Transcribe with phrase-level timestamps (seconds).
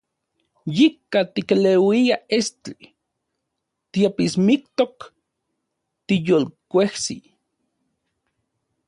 [0.77, 2.87] Yika tikeleuia estli,
[3.91, 4.95] tiapismiktok,
[6.07, 7.17] tiyolkuejsi.